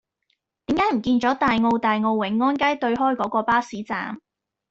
[0.65, 4.19] 點解唔見左大澳大澳永安街對開嗰個巴士站